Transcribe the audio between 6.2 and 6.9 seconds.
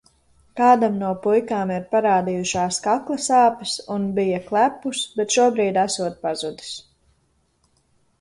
pazudis.